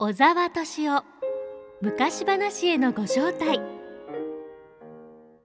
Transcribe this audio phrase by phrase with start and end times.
[0.00, 1.02] 小沢敏夫
[1.82, 3.60] 昔話へのご招待。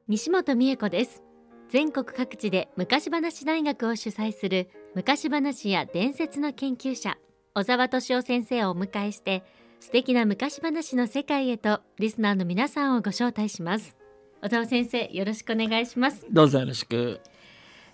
[0.08, 1.24] 西本美恵子です。
[1.70, 7.18] 全国各地で昔話大学を主催する昔話や伝説の研究者
[7.56, 9.44] 小沢敏夫先生をお迎えして
[9.80, 13.96] 素敵な昔話の世界へとリスナーの皆さんをご招待します。
[14.44, 16.28] 小沢先生よろしくお願いします。
[16.30, 17.20] どうぞよろしく。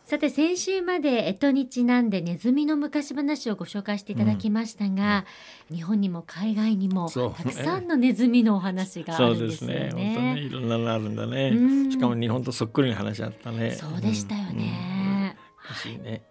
[0.10, 5.23] さて先週まで干支にちなんでネズミの昔話をご紹介していただきましたが、
[5.70, 9.90] うん、日本にも海外にもたくさんのネズミのお話があるんですよね。
[9.91, 10.13] そうですね。
[10.16, 11.49] 本当にいろんなのあるんだね。
[11.49, 13.70] うん、しかも日本とそっくりな話あったね。
[13.73, 15.38] そうでしたよね。
[15.85, 16.23] うん、ね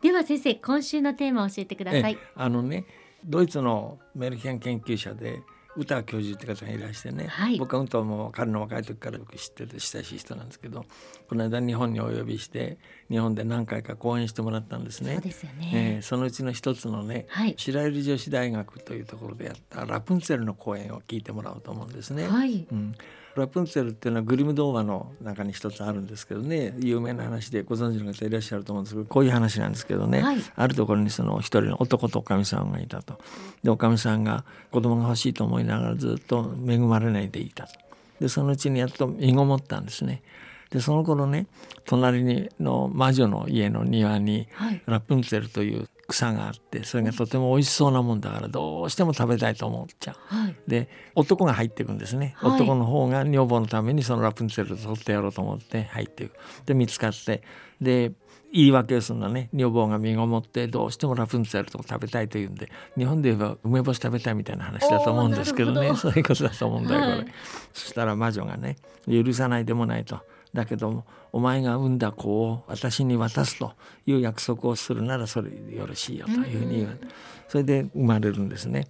[0.00, 2.16] では先生今週のテーマを教えてください。
[2.34, 2.86] あのね
[3.22, 5.42] ドイツのメルヘン研究者で
[5.76, 10.84] 歌教授って方がいらしてね、はい、僕は歌も彼の若い時からよく知ってて親しい人なんですけど
[11.28, 12.78] この間日本にお呼びして
[13.10, 15.14] 日本で何回か講演してもらったんですね。
[15.14, 22.28] そうですよね、えー、そのうちの一つのね、はい、白百合女子大学というところでやったラプンツェルの講演を聞いてもらおうと思うんですね。
[22.28, 22.94] はい、うん
[23.36, 33.18] ラプンツェルっていうのはグリム童話の中に一つあるんですけどね有名な話でご存知の方いらっしゃると思うんですけどこういう話なんですけどね、はい、あるところにその一人の男とおかみさんがいたと。
[33.62, 37.72] でおかみさんが子供が欲しいと思いながらずっと恵まれないでいたと。
[38.20, 40.22] でそのうちにやっと身ごもったんですね。
[40.70, 41.46] でその頃ね
[41.84, 44.48] 隣にの魔女の家の庭に、
[44.86, 56.36] ラプンツェルという草があってそれがとても美味しそうなもんだからどうしても食べたいと思っちゃう、はい、で男が入っていくんですね、はい、男の方が女房のためにそのラプンツェルを取ってやろうと思って入っていく。
[56.66, 57.42] で見つかって
[57.80, 58.12] で
[58.52, 59.48] 言い訳をするのね。
[59.52, 65.94] 女房が身ごもってどうしてもラプンツェルとか食べたいというんで日本で言えば梅干し食べたいみたいな話だと思うんですけどね。
[65.96, 67.26] そういうことだと思うんだよこれ、はい、
[67.72, 68.76] そしたら魔女がね
[69.08, 70.20] 許さないでもないと
[70.54, 73.72] だけどもお前が産んだ子を私に渡すと
[74.06, 77.06] いう約束をするならそれよろしいよというふうに言われて
[77.48, 78.86] それで生まれるんですね。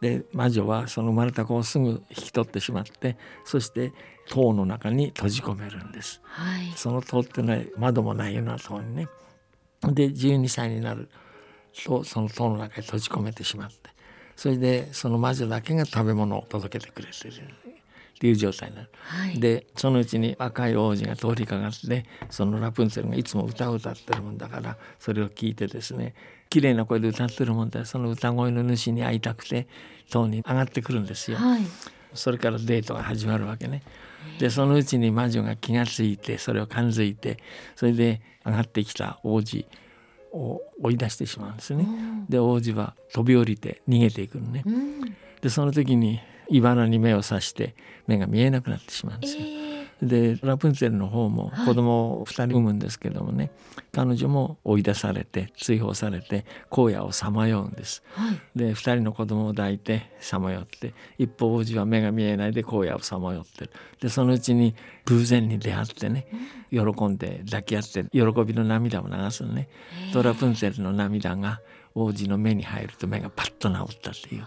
[0.00, 3.92] で魔女はその生まれた子をすぐ引き取ってしまってそして
[4.28, 6.20] 塔の中に閉じ込めるんです。
[6.24, 9.08] はい、その塔っていうのは窓もないような塔にね。
[9.82, 11.08] で12歳になる
[11.84, 13.90] とその塔の中に閉じ込めてしまって
[14.36, 17.34] それでその魔女だけが食べ物を届けてくれてる
[18.24, 26.14] っていう状態になる、はい、でそのうちに若い王子が通りかかってそのラプンツェルがいつも歌を歌ってるもんだからそれを聞いてですね
[26.48, 29.68] 綺麗な声で歌ってるもんでその歌声の主に会いたくて
[30.10, 31.36] 塔に上がってくるんですよ。
[31.36, 31.62] はい、
[32.14, 33.82] それからデートが始まるわけね。
[34.38, 37.36] でそのうちに魔女が気が付いてそれを感づいて
[37.76, 39.66] それで上がってきた王子
[40.32, 41.86] を追い出してしまうんですね。
[42.30, 44.64] で王子は飛び降りて逃げていくのね。
[45.42, 47.74] でその時に茨に目を刺して
[48.06, 49.40] 目が見えなくなってしまうんですよ。
[49.42, 49.64] えー
[50.02, 58.02] でラプンツェルの方も子供を2人産むんですけどもね、はい、彼女も追い出されて追放されて荒野をさまようんです。
[58.12, 63.70] はい、で2人の子供を抱いてさまよって一方王子は目が見えないで荒野をさまよってる。
[64.00, 64.74] でそのうちに
[65.06, 66.26] 偶然に出会ってね
[66.70, 69.68] 喜んで抱き合って喜びの涙を流すのね。
[70.12, 71.60] とラプンツェルの涙が
[71.94, 74.44] 王子の目に入ると目がパッと治ったっていう。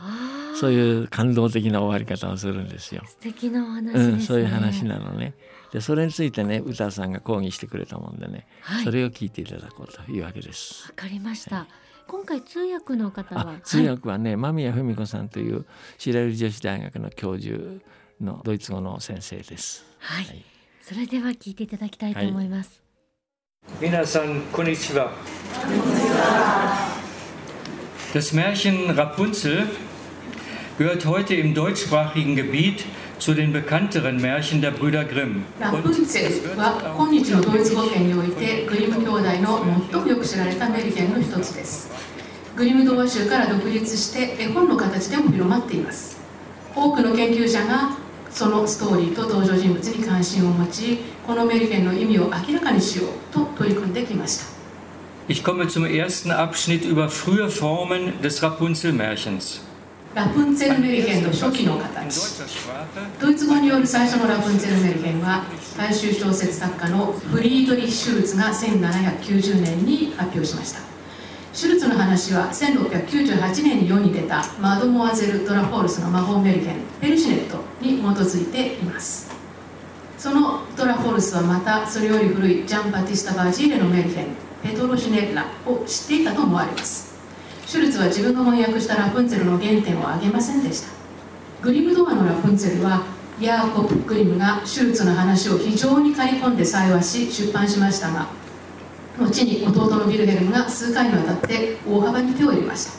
[0.59, 3.03] そういう感動的な終わり方をするんですよ。
[3.05, 5.33] 素敵なお話、ね、うん、そういう話なのね。
[5.71, 10.87] でそれについてね歌さんが講義してくれたもんでね、はい、それを聞いていただこうというわけです。
[10.87, 11.55] わかりました。
[11.57, 11.67] はい
[12.07, 13.59] 今回通訳の方は？
[13.65, 15.65] 通訳はね、はい、間宮文子さんという
[15.97, 17.59] 白百合女子大学の教授
[18.21, 19.85] のドイツ語の先生です。
[19.99, 20.45] はい、はい、
[20.81, 22.81] それでは聞いていただきたいと思います。
[23.81, 25.11] 皆さんこんにちは。
[28.13, 29.67] Das Märchen Rapunzel
[30.77, 32.85] gehört heute im deutschsprachigen Gebiet
[33.19, 35.43] zu den bekannteren Märchen der Brüder Grimm.
[35.59, 41.91] ラプンツェルは今日のドイツ語圏においてグリム兄弟の最もよく知られたメルヘンの一つです。
[42.55, 46.17] グリム童話集から独立して絵本の形でも広まっています。
[46.73, 47.97] 多くの研究者が
[48.31, 54.56] そのストーリーと登場人物に関心を持ち、このメルヘンの意味を明らかにしようと取り組んできました。
[55.29, 59.59] Ich komme zum ersten Abschnitt über frühe Formen des Rapunzel-Märchens.
[60.15, 62.41] ラプンツェル・メルヘンの初期の形
[63.21, 65.43] ドイツ語による最初のラプンツェル・メルヘンは
[65.77, 70.79] 大衆小説作家のフリードリヒ・シュルツが1790年に発表しました
[71.53, 79.29] シュルツの話は1698年に世に出たマドモアゼル・ドラフォルスの魔法メルヘンペルシネットに基づいています
[80.17, 87.15] そのドラフォルスはまたそれより古いジャン・バティスタ・バジーレのメルヘンペトロシネッラを知っていたと思われます。
[87.65, 90.89] シュルツは自分が翻訳したラプンツェルの原点を挙げませんでした。
[91.61, 93.03] グリム童話のラプンツェルは
[93.39, 98.27] ヤーコップ・グリムがシュルツの話を非常に刈り込んで採話し出版しましたが
[99.19, 102.91] 後に弟のビルヘルムが数回にわたって大幅に手を入れました。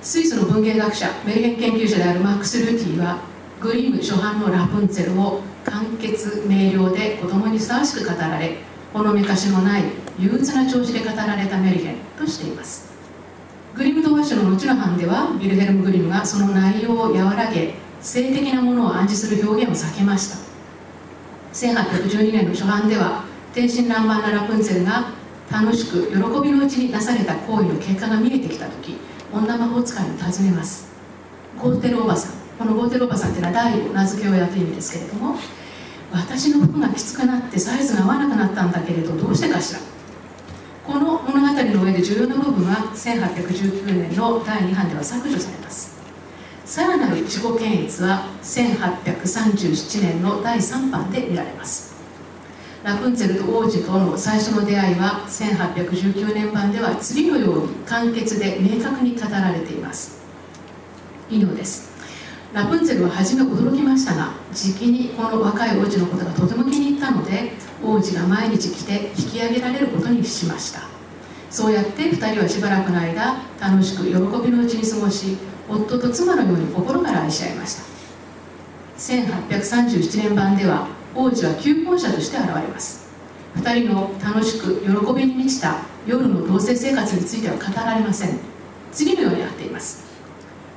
[0.00, 3.18] スイスの文芸学者メルヘン研究者であるマックス・ルーティは
[3.60, 8.58] グリム初版のラプンツェルを簡潔明瞭で子供にふさわしく語られ
[8.92, 9.84] ほのめかしのない
[10.18, 12.92] 憂鬱な調子で語られたメルヘンとしています。
[13.74, 20.36] グリム童話書の後の版ではビルヘルム・グリムがその内容を和らげ性的なものを暗示する表現を避けました。
[21.52, 25.10] 1812年の初版では天真爛漫なラプンツェルが
[25.50, 28.96] 楽しく喜びのうちになされた行為の結果が見えてきた時
[29.32, 30.92] 女魔法使いに尋ねます。
[31.60, 32.32] ゴーテルおばさん。
[32.58, 35.36] このゴーテルおばさんっていうのは第を名付け親という意味ですけれども
[36.12, 39.80] 私の服がきつくなってサイズが合わなくなったんだけれどどうしてかしら？
[40.86, 45.94] この物語の上で重要な部分は1819年の第2版では削除されます。
[46.66, 51.94] さらなる自己検閲は1837年の第3版で見られます。
[52.82, 60.22] ラプンツェルと王子との最初の出会いは1819年版では次のように簡潔で明確に語られています。
[61.30, 61.94] 以上です。
[62.52, 67.52] ラプンツェルは初め驚きましたがじきにこの若い王子のことがとても気に入ったので
[67.86, 70.80] 王子が毎日来て引き上げられることにしました。
[71.50, 74.16] そうやって2人はしばらくの間楽しく喜び
[74.50, 75.36] のうちに過ごし
[75.68, 77.82] 夫と妻のように心から愛し合いました。
[78.98, 83.08] 1837年版では王子は求婚者として現れます。
[83.56, 88.38] 2人の楽しく喜びに満ちた夜の同棲生活については語られません。
[88.92, 90.04] 次のようにあっています。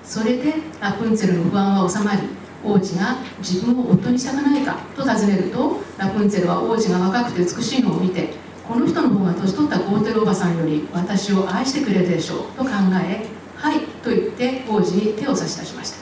[0.04, 2.22] それでラプンツェルの不安は収まり
[2.64, 8.30] 王子が自分を夫にしたくないかと尋ねるとラプンツェルは王子が若くて美しいのを見て
[8.68, 12.70] この人の方が年取ったゴーテルおばさんより私を愛してくれるでしょうと考
[13.02, 13.26] え
[13.56, 15.98] はいと言って王子に手を差し出しました。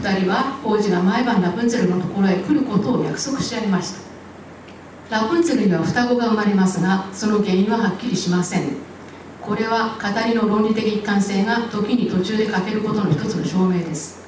[0.00, 3.94] 2人は王子が毎晩ラプンツェルのところへ来ることを約束し合いまし
[5.08, 5.20] た。
[5.22, 8.76] ラプンツェルには双子が生まれますがその原因ははっきりしません。
[9.40, 14.23] これは語りの論理的一貫性が時に途中で欠けることの一つの証明です。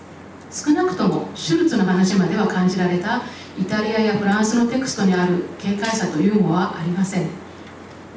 [0.51, 3.23] 少なくともシュルツの話までは感じられた
[3.59, 7.29] イタリアやフランスのテクストにある軽快さとユーモアはありません。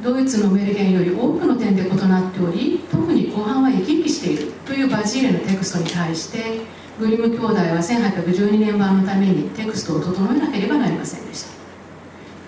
[0.04, 6.62] ドイツのメルヘンより多くの点で異なっており特に後半は生き生きしているというバジーレのテクストに対して
[6.98, 11.50] グリム兄弟は1812年版のためにテクストを整えなければなりませんでした。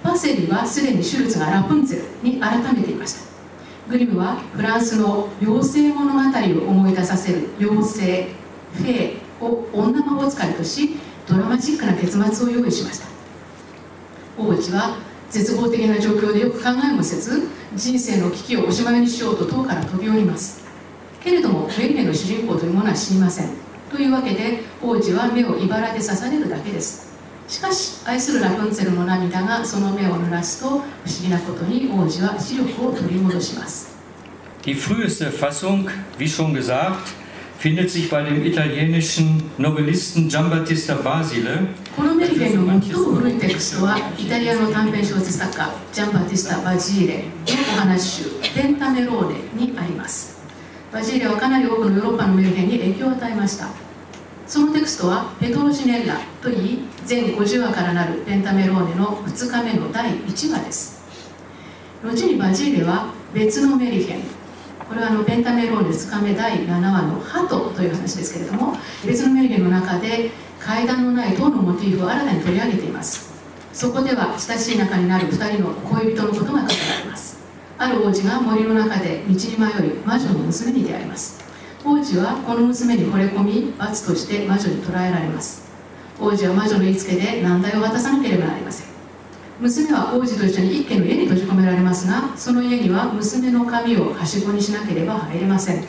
[0.04, 3.20] パセリはすでにシュルツがラプンツェルに改めていました。
[3.90, 8.28] グリムはフランスの妖精物語を思い出させる妖精
[8.74, 10.98] フェーを女魔法使いとし
[11.28, 13.08] ドラマチックな結末を用意しました。
[14.38, 14.98] 王子は
[15.30, 20.62] 絶望的な状況でよく考えもせず人生の危機をおしまいにしようと塔から飛び降ります。
[21.24, 23.50] けれどもメリネの主人公というものは死にません。
[23.90, 27.12] というわけで王子は目を茨で刺されるだけです。
[27.48, 30.84] しかし愛するラプンツェルの涙がその目を濡らすと不思
[31.22, 33.92] 議なことに王子は視力を取り戻します。
[34.64, 37.21] Die früheste Fassung, wie schon gesagt,
[37.62, 41.68] findet sich bei dem italienischen Novellisten Giambattista Basile.
[41.96, 47.24] このメリケンの最も古いテクストはイタリアの短編小説作家ジャンバティスタ・バジーレの
[47.78, 50.42] お話集「ペンタメローネ」にあります
[50.92, 53.68] バジーレはかなり多くのヨーロッパのメルヘンに影響を与えました
[54.48, 61.04] そのテクストはペトロジネッラといい全50話からなるペンタメローネの2日目の第1話です
[62.04, 64.41] 後にバジーレは別のメリヘン
[64.92, 68.76] これはあのペンタメローネ2日目第7話のハトという話ですけれども
[69.08, 73.32] 別のメリヘンの中で階段のない塔のモチーフを新たに取り上げています。
[73.72, 76.68] そこでは親しい仲になる2人の恋人のことが語られ
[77.10, 77.40] ます。
[77.78, 81.42] ある王子が森の中で道に迷い魔女の娘に出会います。
[81.86, 85.72] 王子はこの娘に惚れ込み罰として魔女に捕らえられます。
[86.20, 88.91] 王子は魔女の言いつけで難題を渡さなければなりません。
[89.62, 95.84] 娘は王子と一緒に一家の家に閉じ込められますがその家には娘の髪をはしごにしなければ入れません。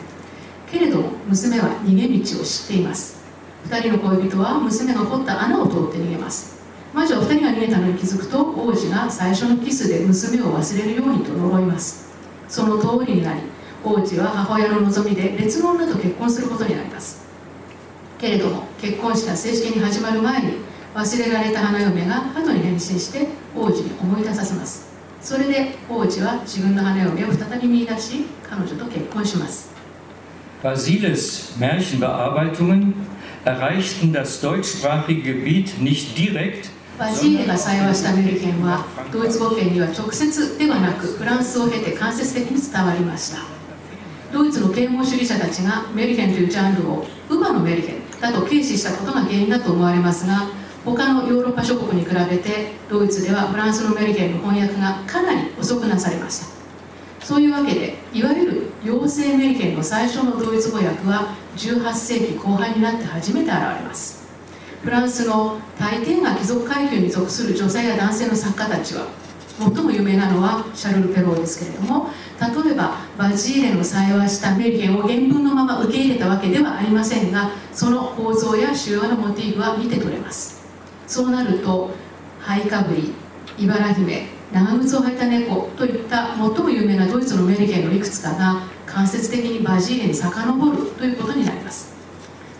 [0.71, 3.23] けれども娘は逃げ道を知っています。
[3.67, 6.61] 2人の恋人は娘が掘った穴を通って逃げます。
[6.93, 12.13] 魔女は2人が逃げたのに気づくと王子が最初のキスで娘を忘れるようにと呪います。
[12.47, 13.41] その通りになり
[13.83, 17.25] 王子は母親の望みで別の女と結婚することになります。
[18.19, 24.93] けれども結婚式が正式に始まる前に忘れられた花嫁が鳩に変身して王子に思い出させます。
[25.21, 29.73] それで王子は自分の花嫁を再び見出し彼女と結婚します。
[30.61, 32.93] Basiles Märchenbearbeitungen
[33.43, 43.39] erreichten das deutschsprachige Gebiet nicht direkt, バジーレが採用したメルヘンはドイツ語圏には直接ではなくフランスを経て間接的に伝わりました。
[44.31, 50.47] ドイツの啓蒙主義者たちがメルヘンというジャンルをウバのメルヘンだと軽視したことが原因だと思われますが
[50.85, 56.53] 他のヨーロッパ諸国に比べてドイツではフランスのメルヘンの翻訳がかなり遅くなされました。
[57.25, 64.23] そういうわけでいわゆる妖精メルヘンの最初のドイツ語訳は18世紀後半になって初めて現れます。
[64.83, 69.07] フランスの大抵が貴族階級に属する女性や男性の作家たちは
[69.57, 72.09] 最も有名なのはシャルル・ペローですけれども
[72.41, 80.52] 例えばバジーレの採話したメルケンを原文のまま受け入れたわけではありませんがその構造や主要なモチーフは見て取れます。
[81.13, 81.91] そうなると
[82.39, 83.13] ハイカブリ
[83.59, 91.93] 茨姫長靴を履いた猫といった最も有名なドイツのメルケンのいくつかが間接的にバジーレに遡るということになります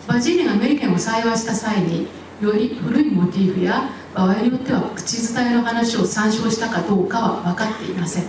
[0.06, 2.06] バジーレがメルケンを採話した際に
[2.40, 8.24] より古いモチーフや場合によっては口伝えの話を参照したかどうかは分かっていません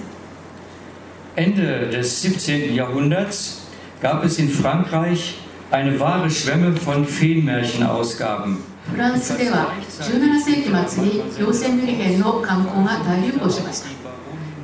[1.35, 2.73] Ende des 17.
[2.73, 3.67] Jahrhunderts
[4.01, 5.35] gab es in Frankreich
[5.69, 8.74] eine wahre Schwemme von Feenmärchenausgaben.
[8.91, 13.89] フランスでは17世紀末に妖精メリヘンの観光が大流行しました。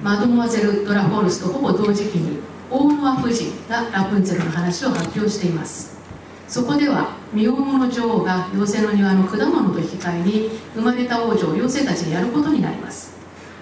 [0.04, 6.00] マドモアゼル・ドラフォルスとほぼ同時期に大ノア夫人がラプンツェルの話を発表しています。
[6.48, 13.14] そこでは身重の女王が妖精の庭の果物と引き換えに生まれた王女を妖精たちにやることになります。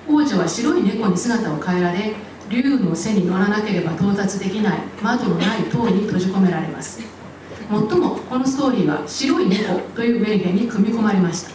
[0.08, 2.14] 王女は白い猫に姿を変えられ
[2.50, 7.19] 竜の背に乗らなければ到達できない窓のない塔に閉じ込められます。
[7.70, 7.82] も
[8.30, 11.52] このストーリーは白い猫というメルヘンに組み込まれました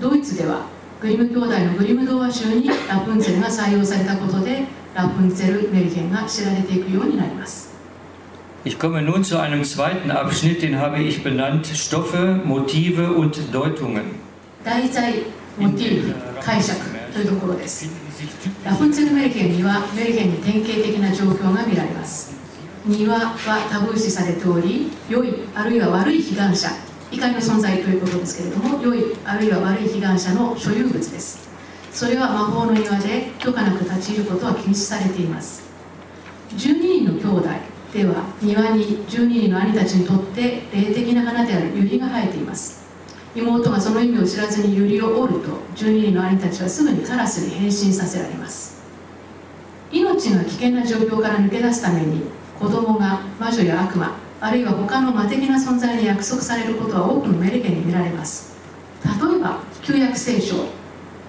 [0.00, 0.66] ドイツでは
[1.00, 7.68] グリム兄弟のグリム童話集にラプンツェルが採用されたことでラプンツェル・メルヘンが知られていくようになります
[8.64, 14.16] Ich komme nun zu einem zweiten Abschnitt, den habe ich benannt Stoffe, Motive und Deutungen.
[14.64, 15.22] 題材、
[15.56, 16.78] モチーフ、解釈
[17.12, 17.88] というところです。
[18.64, 22.37] ラプンツェルメルケンにはメルケンに典型的な状況が見られます。
[22.88, 23.36] 庭は
[23.70, 26.70] タブー視されており、良いあるいは悪い被害者、
[27.12, 31.48] 怒りの存在ということですけれども、良いあるいは悪い被害者の所有物です。
[31.92, 35.68] それは魔法の庭で許可なく立ち入ることは禁止されています。
[36.56, 37.48] 12人の兄弟
[37.92, 42.86] では庭に12人の兄たちにとって霊的な花であるユリが生えています
[43.34, 48.82] 妹がその意味を知らずにユリを折ると12人の兄たちはすぐにカラスに変身させられます
[49.90, 52.22] 命が危険な状況から抜け出すために
[52.58, 58.56] 子供が魔女や悪魔あるいは他の魔的な存在に約束されることは多くのメルケに見られます。
[59.04, 60.56] 例えば旧約聖書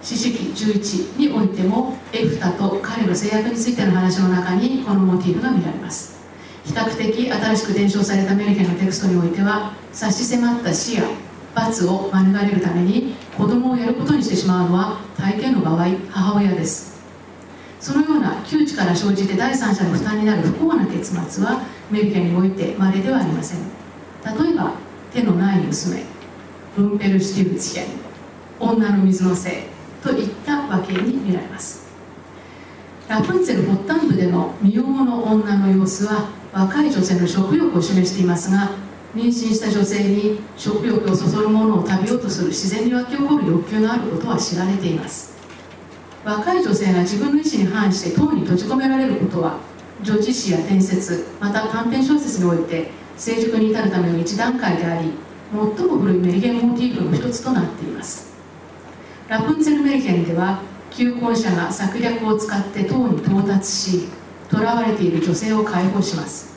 [0.01, 6.19] 四式11においてもエフタと彼の制約についての話の中にこのモチーフが見られます。
[6.65, 11.03] 比較的新しく伝承されたメルケンのテクストにおいては差し迫った死や
[11.55, 16.88] 罰を免れるために子供をやることにしてしまうのは大抵の場合母親です。
[17.79, 23.59] そのような窮地から生じて第三者の負担になる不幸な結末はメルケンにおいて稀ではありません。
[24.25, 24.74] 例えば
[25.13, 26.03] 手のない娘
[26.77, 27.86] ルンペルシティブツェン
[28.59, 29.53] 女の水のせい
[30.03, 31.88] といったわけに見られます。
[33.07, 38.69] ラプンツェル発端部での身重の女の様子は若い女性の食欲を示していますが
[39.15, 45.38] 妊娠した女性に食欲をそそるものを食べようとする自然に湧き起こる欲求があることは知られています。
[46.24, 49.58] 若い女性が自分の意思に反して塔に閉じ込められることは
[50.02, 55.12] 女子誌や伝説また短編小説において成熟に至るための一段階であり
[55.52, 58.30] 最も古いメリケンモチーフの一つとなっています。
[59.28, 60.62] ラプンツェルメリケンでは
[60.92, 64.08] 求婚者が策略を使って塔に到達し
[64.50, 66.56] 囚われている女性を解放します。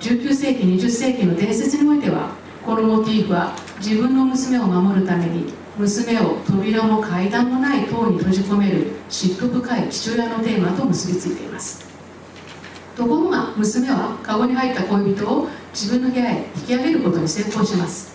[0.00, 2.30] 19世紀20世紀の伝説においては
[2.64, 11.84] このモチーフは自分の娘を守るために娘を扉も階段もない塔に閉じ込める嫉妬深い父親のテーマと結びついています。
[12.94, 18.12] ところが娘はカゴに入った恋人を自分の部屋へ引き上げることに成功します。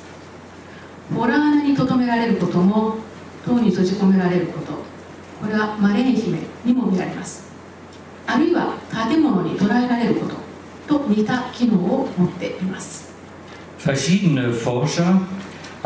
[1.15, 2.97] ホラー穴に留められることも
[3.43, 4.73] 塔に閉じ込められること。
[5.41, 7.47] これはマレー姫にも見られます。
[8.27, 8.75] あるいは
[9.09, 10.27] 建物に捉えられるこ
[10.87, 13.11] とと似た機能を持っています。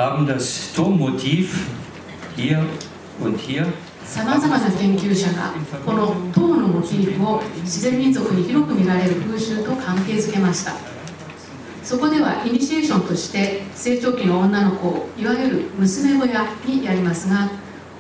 [0.01, 1.67] Haben das Turmmotiv
[2.35, 2.65] hier
[3.19, 3.65] und hier.
[4.03, 5.53] さまざまな研究者が
[5.85, 10.73] この塔のモチーフを自然民族に広く見られる風習と関係づけました。
[11.83, 17.51] そこではイニシエーションとして成長期の女の子をいわゆる娘小屋にやりますが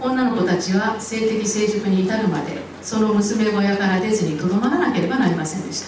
[0.01, 5.87] 女の子たちは性的成熟に至るまでその娘小屋から出ずにとどまらなければなりませんでした。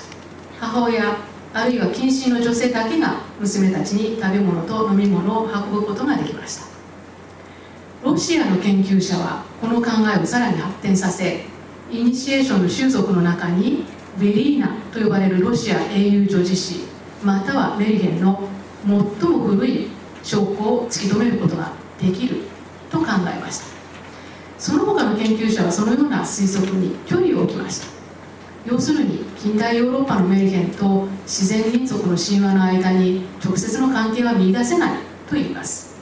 [0.60, 1.18] 母親
[1.54, 6.66] あるいは近親の女性だけが娘たちに食べ物と飲み物を運ぶことができました。
[8.04, 11.46] ロシアの研究者はこの考えをさらに発展させ
[11.92, 13.86] イニシエーションの習俗の中に
[14.20, 16.80] ベリーナと呼ばれるロシア英雄女子誌
[17.24, 18.50] またはメリヘンの
[18.86, 19.88] 最も古い
[20.24, 22.42] 証拠を突き止めることができる
[22.90, 23.66] と考えました。
[24.58, 28.03] その他の研究者はそのような推測に距離を置きました。
[28.66, 34.98] 要するに近代ヨーロッパのメルヘンと自然民族の神話の間に直接の関係は見いだせない
[35.30, 35.94] と言います。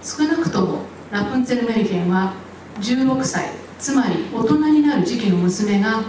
[0.00, 2.34] 少なくともラプンツェル・メルヘンは
[2.80, 6.02] 16歳つまり大人になる時期の娘が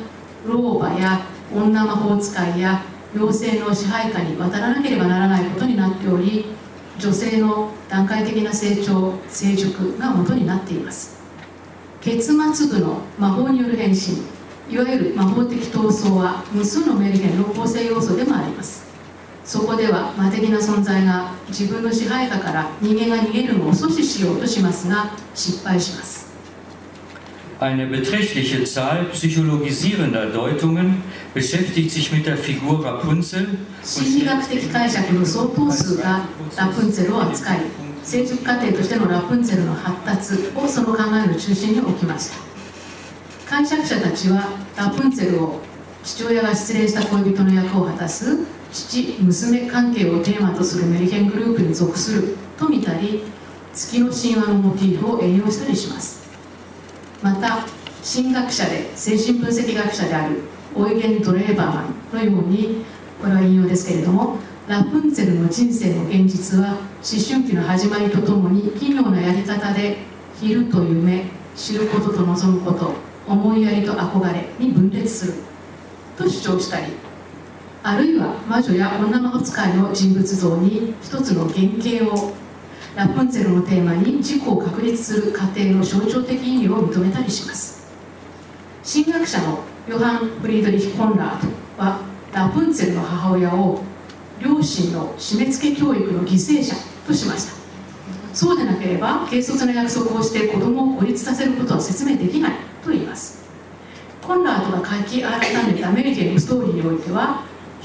[0.46, 2.84] 老婆や女魔法使いや
[3.16, 6.46] 妖精の支配下に渡らなければならないことになっており
[7.00, 11.16] 女性の段階的な成長成熟が元になっています。
[12.02, 14.35] 結末部の魔法による変身。
[14.70, 18.86] いわゆる魔法的闘争は無数のメルヘンの構成要素でもあります
[19.44, 26.26] そこでは魔的な存在が自分の支配下から人間が逃げるのを阻止しようとしますが失敗します
[27.58, 31.04] Eine beträchtliche Zahl psychologisierender Deutungen
[31.34, 33.48] beschäftigt sich mit der Figur Rapunzel
[33.82, 36.26] 心理学的解釈の相当数が
[36.58, 37.60] ラプンツェルを扱い
[38.04, 42.55] 成熟過程としてのラプンツェルの発達をその考えの中心に置きました
[43.56, 45.62] 解釈者たちはラプンツェルを
[46.04, 48.40] 父親が失恋した恋人の役を果たす
[48.74, 53.24] 父娘関係をテーマとするメリケングループに属すると見たり
[53.74, 56.28] 月の神話のモチーフを援用したりします。
[57.22, 57.60] また
[58.04, 60.42] 神学者で精神分析学者である
[60.76, 62.84] オイゲン・ドレーバーマンのように
[63.22, 66.78] これは引用ですけれどもラプンツェルの人生の現実は思
[67.26, 70.00] 春期の始まりとともに奇妙なやり方で
[70.42, 71.24] 昼と夢
[71.56, 73.05] 知ることと望むこと。
[73.28, 75.34] 思いやりと憧れに分裂する
[76.18, 76.94] と主張したり
[77.84, 82.34] あるいは魔女や女魔法使いの人物像に一つの原型を
[82.96, 87.94] ラプンツェルのテーマに自己を確立する過程の象徴的意味を認めたりします。
[88.84, 92.00] 神学者のヨハン・フリードリヒ・コンラードは
[92.34, 93.84] ラプンツェルの母親を
[94.40, 97.65] 両親の締め付け教育の犠牲者としました。
[98.36, 102.52] そうでなければ軽率な約束をして子供を孤立させることは説明できない
[102.84, 103.46] と言います
[104.22, 105.40] コンラードが書き改
[105.74, 107.44] めたアメリケンのストーリーにおいては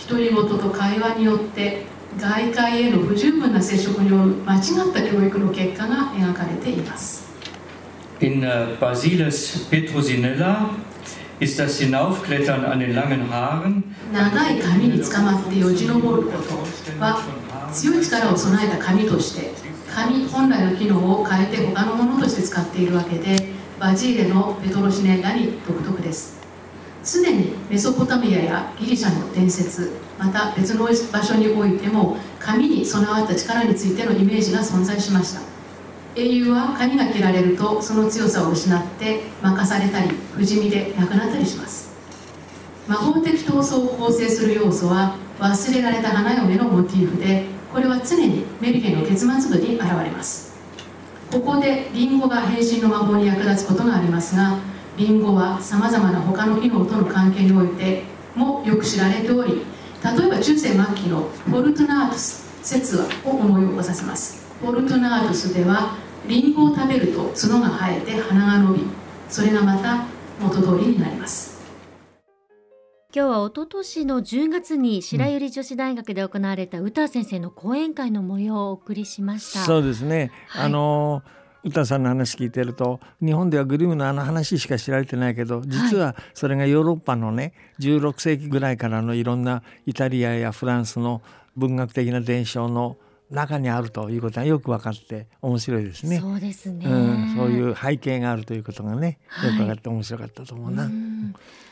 [0.08, 1.84] 独り言と会話によって
[2.18, 7.30] 外界への不十分な接触による間違った教育の結果が描かれています。
[8.20, 8.42] In
[8.80, 10.70] Basilis Petrosinella
[11.38, 13.84] ist das Hinaufklettern an den langen Haaren?
[14.12, 16.54] 長い髪につかまってよじ登ること
[17.00, 17.20] は
[17.72, 23.48] 強い力を備えた髪として髪本来の機能を変えて他のものとして使っているわけで
[23.78, 26.38] バジーレのペトロシネラに独特です。
[27.02, 35.40] すでにメソポタミアやギリシャの伝説また別の場所においても神に備わった力についてのイメージが存在しました。
[36.14, 41.90] 英雄は髪が切られるとその強さを失って任されたり不死身で亡くなったりします。
[42.86, 50.50] 魔法的闘争を構成する要素は忘れられた花嫁のモチーフでこれは常にメリケの結末部に現れます。
[51.30, 54.58] ここでリンゴが変身の魔法に役立つことがありますが
[54.96, 58.02] リンゴはさまざまな他の機能との関係において
[58.34, 59.62] もよく知られており
[60.02, 64.44] 例えば中世末期のフォルトナートス説話を思い起こさせます。
[64.60, 68.80] フォルトナートスではリンゴを食べると角が生えて鼻が伸び
[69.28, 70.04] それがまた
[70.40, 71.49] 元通りになります。
[73.12, 91.20] 今日は一昨年の10月に白百合女子大学で行われた歌先生の講演会の模様をお送りしました、そうですね、はい、あのー歌さんの話聞いてると日本ではグリムのあの話しか知られてないけど実はそれがヨーロッパのね16世紀ぐらいからのいろんなイタリアやフランスの
[91.56, 92.96] 文学的な伝承の
[93.30, 96.18] 中にあるということがよく分かって面白いですね。
[96.18, 100.86] そうですね、うん、そういう背景があるということがね、よく分かって面白かったと思うな。
[100.86, 100.88] う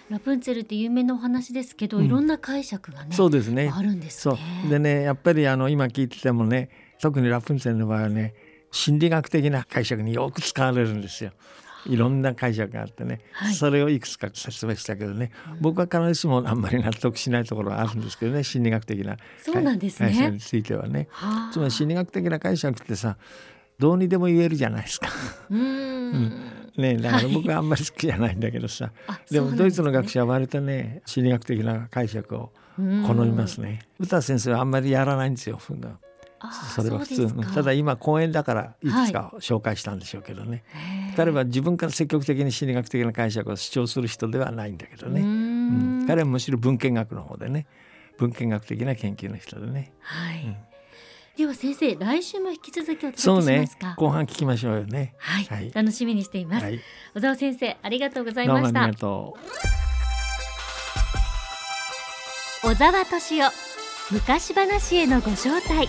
[0.09, 3.71] ラプンツェルって有名なお話ですけど、うん、いろんな解釈がね、そうですね。
[3.75, 4.37] あるんですね。
[4.71, 8.35] でね、やっぱりあの今聞いててもね、特にラプンツェルの場合はね、
[8.71, 11.33] 心理学的な解釈によく使われるんですよ。
[11.87, 21.09] いろんな解釈があってね、はい、それをいくつか説明したけどね、うん、僕は必ずしもあんまり納得しないところはあるんですけどね心理学的なそうなんです、ね、解釈についてはね。
[21.53, 23.17] つまり心理学的な解釈ってさ
[23.79, 25.09] どうにでも言えるじゃないですか。
[25.51, 33.81] うん、ね、だから僕はあんまり好きじゃないんだけどさ、はい、でもドイツの学者は割とね心理学的な解釈を好みますね。
[33.99, 35.61] 歌先生はあんまりやらないんですよ。
[35.61, 35.75] そ
[36.83, 37.55] れは普通。
[37.55, 47.67] ただ今講演だからいくつか紹介したんでしょうけどね、はい、彼は自分から積極的に心理学的な解釈を主張する人ではないんだけどね、うん、彼はむしろ文献学の方でね。
[48.19, 49.93] 文献学的な研究の人でね。
[50.01, 50.57] はい、うん
[51.39, 53.71] では先生来週も引き続きおそうね。
[53.97, 55.15] 後半聞きましょうよね。
[55.19, 56.81] はい、はい、楽しみにしています、はい、
[57.15, 58.83] 小沢先生ありがとうございました。
[58.83, 59.37] ありがと
[62.65, 62.69] う。
[62.69, 63.53] 小沢敏夫
[64.11, 65.89] 昔話へのご招待